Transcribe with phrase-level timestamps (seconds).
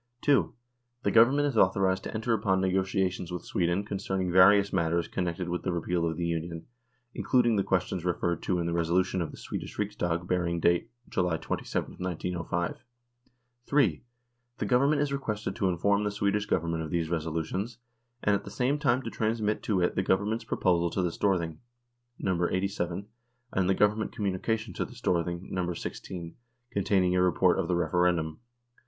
[0.21, 0.55] 2.
[1.03, 5.61] The Government is Authorised to enter upon negotiations with Sweden concerning various matters connected with
[5.61, 6.65] the repeal of the Union,
[7.13, 11.37] including the questions referred to in the resolution of the Swedish Riksdag bearing date July
[11.37, 12.83] 27, 1905.
[13.67, 14.03] 3.
[14.57, 17.77] The Government is requested to inform the Swedish Government of these resolutions,
[18.23, 21.11] and at the same time to transmit to it the Government pro posal to the
[21.11, 21.59] Storthing
[22.17, 22.47] (No.
[22.49, 23.05] 87),
[23.53, 25.71] and the Government communication to the Storthing (No.
[25.71, 26.35] 16),
[26.71, 28.39] containing a report of the referendum.